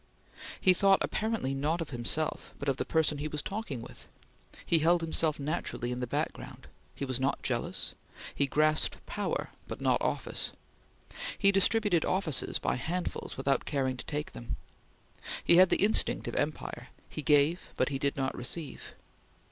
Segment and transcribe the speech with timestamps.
[0.59, 4.07] He thought apparently not of himself, but of the person he was talking with.
[4.65, 6.65] He held himself naturally in the background.
[6.95, 7.93] He was not jealous.
[8.33, 10.53] He grasped power, but not office.
[11.37, 14.55] He distributed offices by handfuls without caring to take them.
[15.43, 18.95] He had the instinct of empire: he gave, but he did not receive.